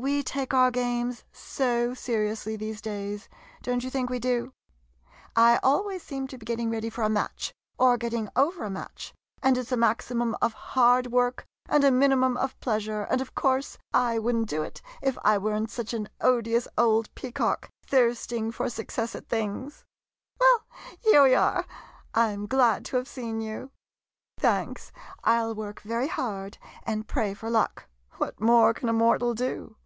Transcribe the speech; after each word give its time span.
We 0.00 0.22
take 0.22 0.54
our 0.54 0.70
games 0.70 1.24
so 1.30 1.92
seriously 1.92 2.56
these 2.56 2.80
days, 2.80 3.28
don't 3.60 3.84
you 3.84 3.90
think 3.90 4.08
we 4.08 4.18
do? 4.18 4.54
I 5.36 5.60
always 5.62 6.02
seem 6.02 6.26
to 6.28 6.38
be 6.38 6.46
getting 6.46 6.70
ready 6.70 6.88
for 6.88 7.04
a 7.04 7.10
match, 7.10 7.52
or 7.76 7.98
getting 7.98 8.30
over 8.34 8.64
a 8.64 8.70
match, 8.70 9.12
and 9.42 9.58
it 9.58 9.66
's 9.66 9.72
a 9.72 9.76
maximum 9.76 10.38
of 10.40 10.54
hard 10.54 11.08
work 11.08 11.44
and 11.68 11.84
a 11.84 11.90
minimum 11.90 12.38
of 12.38 12.58
pleasure, 12.60 13.02
and 13.10 13.20
of 13.20 13.34
course 13.34 13.76
I 13.92 14.18
would 14.18 14.34
n't 14.36 14.48
do 14.48 14.62
it 14.62 14.80
if 15.02 15.18
I 15.22 15.36
were 15.36 15.54
n't 15.60 15.70
such 15.70 15.92
an 15.92 16.08
odious 16.22 16.66
old 16.78 17.14
peacock, 17.14 17.68
thirst 17.84 18.32
ing 18.32 18.52
for 18.52 18.70
success 18.70 19.14
at 19.14 19.28
things! 19.28 19.84
Well, 20.40 20.62
here 20.98 21.24
we 21.24 21.34
are! 21.34 21.66
I 22.14 22.30
'm 22.30 22.46
glad 22.46 22.86
to 22.86 22.96
have 22.96 23.06
seen 23.06 23.42
you. 23.42 23.70
Thanks, 24.38 24.92
I 25.24 25.38
'11 25.40 25.56
work 25.58 25.82
very 25.82 26.08
hard, 26.08 26.56
and 26.84 27.06
pray 27.06 27.34
for 27.34 27.50
luck. 27.50 27.86
What 28.12 28.40
more 28.40 28.72
can 28.72 28.88
mortal 28.96 29.34
do? 29.34 29.76